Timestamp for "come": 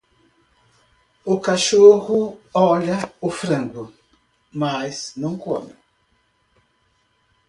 5.37-5.75